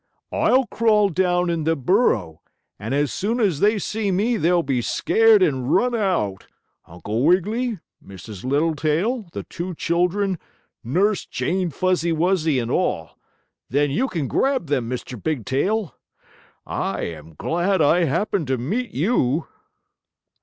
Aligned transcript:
"I'll 0.31 0.65
crawl 0.65 1.09
down 1.09 1.51
in 1.51 1.63
the 1.63 1.75
burrow, 1.75 2.41
and 2.79 2.95
as 2.95 3.13
soon 3.13 3.39
as 3.39 3.59
they 3.59 3.77
see 3.77 4.09
me 4.11 4.35
they'll 4.35 4.63
be 4.63 4.81
scared 4.81 5.43
and 5.43 5.71
run 5.71 5.93
out 5.93 6.47
Uncle 6.87 7.23
Wiggily, 7.23 7.77
Mrs. 8.03 8.43
Littletail, 8.43 9.27
the 9.33 9.43
two 9.43 9.75
children, 9.75 10.39
Nurse 10.83 11.27
Jane 11.27 11.69
Fuzzy 11.69 12.11
Wuzzy 12.11 12.57
and 12.59 12.71
all. 12.71 13.11
Then 13.69 13.91
you 13.91 14.07
can 14.07 14.27
grab 14.27 14.65
them, 14.65 14.89
Mr. 14.89 15.21
Bigtail! 15.21 15.93
I 16.65 17.01
am 17.01 17.35
glad 17.35 17.79
I 17.79 18.05
happened 18.05 18.47
to 18.47 18.57
meet 18.57 18.89
you!" 18.95 19.45